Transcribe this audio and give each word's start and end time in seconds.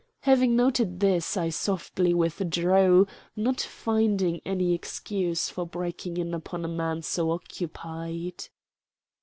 Having 0.21 0.55
noted 0.55 0.99
this, 0.99 1.37
I 1.37 1.49
softly 1.49 2.11
withdrew, 2.11 3.05
not 3.35 3.61
finding 3.61 4.41
any 4.43 4.73
excuse 4.73 5.47
for 5.49 5.67
breaking 5.67 6.17
in 6.17 6.33
upon 6.33 6.65
a 6.65 6.67
man 6.67 7.03
so 7.03 7.29
occupied. 7.29 8.45